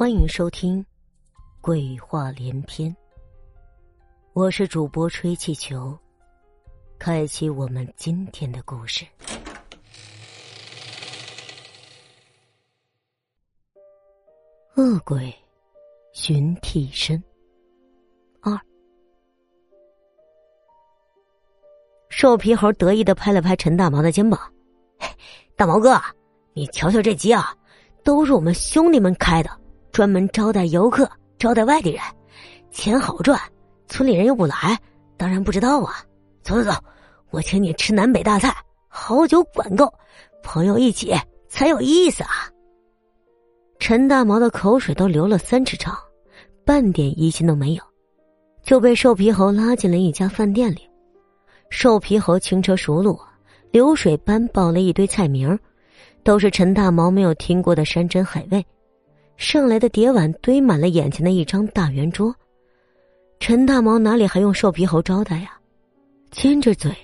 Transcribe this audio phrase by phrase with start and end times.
[0.00, 0.82] 欢迎收听
[1.60, 2.90] 《鬼话连篇》，
[4.32, 5.94] 我是主播吹气球，
[6.98, 9.04] 开启我们今天的故事。
[14.74, 15.34] 恶鬼
[16.14, 17.22] 寻替身
[18.40, 18.58] 二，
[22.08, 24.40] 瘦皮猴得意的拍了拍陈大毛的肩膀
[25.54, 26.00] ：“大毛哥，
[26.54, 27.54] 你瞧瞧这鸡啊，
[28.02, 29.50] 都是我们兄弟们开的。”
[29.92, 32.00] 专门招待游客，招待外地人，
[32.70, 33.38] 钱好赚，
[33.88, 34.78] 村里人又不来，
[35.16, 36.04] 当然不知道啊。
[36.42, 36.76] 走走走，
[37.30, 38.54] 我请你吃南北大菜，
[38.88, 39.92] 好酒管够，
[40.42, 41.14] 朋友一起
[41.48, 42.48] 才有意思啊。
[43.78, 45.96] 陈大毛的口水都流了三尺长，
[46.64, 47.82] 半点疑心都没有，
[48.62, 50.88] 就被瘦皮猴拉进了一家饭店里。
[51.68, 53.18] 瘦皮猴轻车熟路，
[53.70, 55.58] 流水般报了一堆菜名，
[56.22, 58.64] 都是陈大毛没有听过的山珍海味。
[59.40, 62.32] 上来的碟碗堆满了眼前的一张大圆桌，
[63.38, 65.58] 陈大毛哪里还用瘦皮猴招待呀？
[66.30, 66.94] 尖着嘴，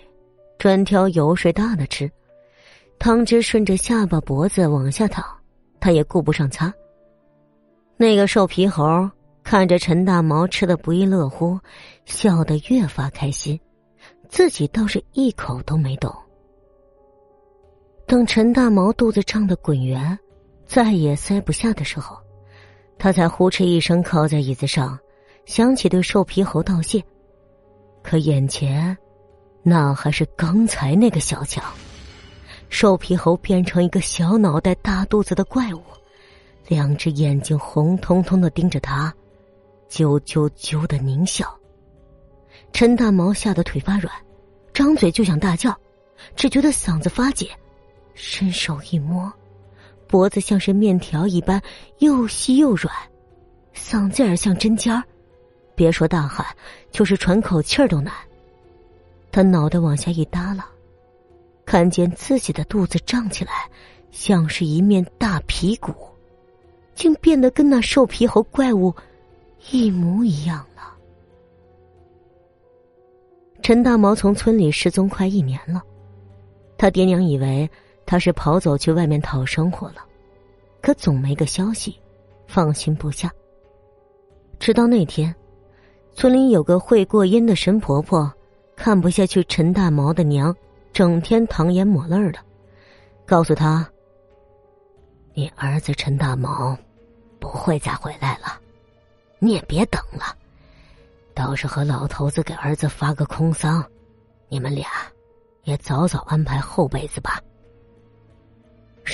[0.58, 2.08] 专挑油水大的吃，
[2.98, 5.24] 汤汁顺着下巴脖子往下淌，
[5.80, 6.70] 他也顾不上擦。
[7.96, 9.10] 那个瘦皮猴
[9.42, 11.58] 看着陈大毛吃的不亦乐乎，
[12.04, 13.58] 笑得越发开心，
[14.28, 16.14] 自己倒是一口都没动。
[18.06, 20.16] 等陈大毛肚子胀得滚圆，
[20.66, 22.14] 再也塞不下的时候。
[22.98, 24.98] 他才呼哧一声靠在椅子上，
[25.44, 27.02] 想起对瘦皮猴道谢，
[28.02, 28.96] 可眼前，
[29.62, 31.62] 那还是刚才那个小强。
[32.68, 35.82] 瘦皮猴变成一个小脑袋、大肚子的怪物，
[36.66, 39.14] 两只眼睛红彤彤的盯着他，
[39.88, 41.46] 啾啾啾的狞笑。
[42.72, 44.12] 陈大毛吓得腿发软，
[44.72, 45.72] 张嘴就想大叫，
[46.34, 47.48] 只觉得嗓子发紧，
[48.14, 49.32] 伸手一摸。
[50.08, 51.60] 脖子像是面条一般
[51.98, 52.94] 又细又软，
[53.74, 55.02] 嗓子眼像针尖儿，
[55.74, 56.46] 别说大喊，
[56.90, 58.12] 就是喘口气儿都难。
[59.32, 60.66] 他脑袋往下一耷拉，
[61.64, 63.68] 看见自己的肚子胀起来，
[64.10, 65.92] 像是一面大皮鼓，
[66.94, 68.94] 竟变得跟那瘦皮猴怪物
[69.70, 70.94] 一模一样了。
[73.60, 75.82] 陈大毛从村里失踪快一年了，
[76.78, 77.68] 他爹娘以为。
[78.06, 79.96] 他是跑走去外面讨生活了，
[80.80, 82.00] 可总没个消息，
[82.46, 83.30] 放心不下。
[84.60, 85.34] 直到那天，
[86.14, 88.32] 村里有个会过阴的神婆婆，
[88.76, 90.54] 看不下去陈大毛的娘
[90.92, 92.38] 整天淌眼抹泪的，
[93.26, 93.86] 告诉他
[95.34, 96.78] ：“你儿子陈大毛
[97.40, 98.60] 不会再回来了，
[99.40, 100.34] 你也别等了，
[101.34, 103.84] 倒是和老头子给儿子发个空丧，
[104.48, 104.88] 你们俩
[105.64, 107.40] 也早早安排后辈子吧。”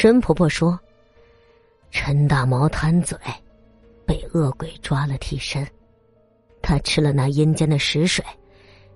[0.03, 0.77] 神婆婆说
[1.93, 3.17] ：“陈大毛贪嘴，
[4.05, 5.65] 被恶鬼抓了替身。
[6.61, 8.25] 他吃了那阴间的食水，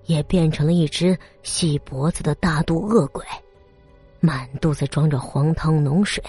[0.03, 3.23] 也变成了一只细脖子的大肚恶鬼，
[4.19, 6.21] 满肚子装着黄汤浓水，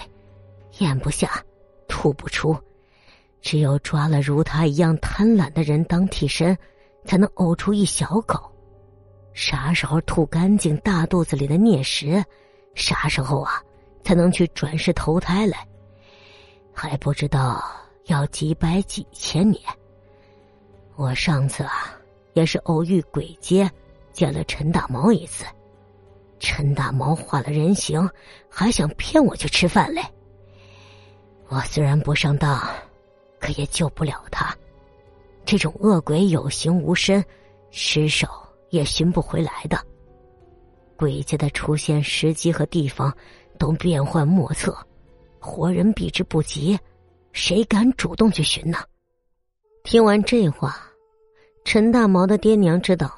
[0.77, 1.43] 咽不下，
[1.89, 2.57] 吐不出。
[3.41, 6.57] 只有抓了如他一样贪婪的人当替身，
[7.03, 8.49] 才能呕出一小口。
[9.33, 12.23] 啥时候吐干净大肚子里的孽食，
[12.75, 13.61] 啥时候啊？”
[14.03, 15.67] 才能去转世投胎来，
[16.73, 17.63] 还不知道
[18.05, 19.61] 要几百几千年。
[20.95, 21.95] 我上次啊，
[22.33, 23.69] 也是偶遇鬼街，
[24.11, 25.45] 见了陈大毛一次。
[26.39, 28.09] 陈大毛化了人形，
[28.49, 30.01] 还想骗我去吃饭嘞。
[31.47, 32.61] 我虽然不上当，
[33.39, 34.55] 可也救不了他。
[35.45, 37.23] 这种恶鬼有形无身，
[37.71, 38.27] 尸首
[38.69, 39.77] 也寻不回来的。
[40.95, 43.13] 鬼街的出现时机和地方。
[43.59, 44.75] 都变幻莫测，
[45.39, 46.79] 活人避之不及，
[47.33, 48.79] 谁敢主动去寻呢？
[49.83, 50.77] 听完这话，
[51.63, 53.13] 陈大毛的爹娘知道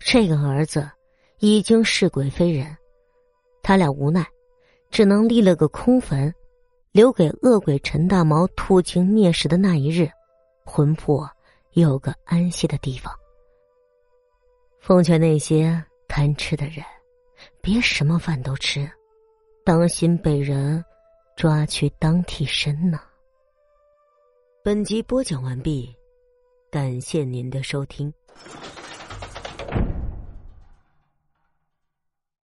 [0.00, 0.90] 这个儿子
[1.38, 2.76] 已经是鬼非人，
[3.62, 4.26] 他俩无奈，
[4.90, 6.34] 只能立了个空坟，
[6.90, 10.10] 留给恶鬼陈大毛吐尽孽食的那一日，
[10.64, 11.28] 魂魄
[11.72, 13.12] 有个安息的地方。
[14.80, 16.84] 奉劝那些贪吃的人，
[17.60, 18.90] 别什么饭都吃。
[19.64, 20.84] 当心被人
[21.36, 23.00] 抓去当替身呢。
[24.64, 25.94] 本集播讲完毕，
[26.70, 28.12] 感谢您的收听。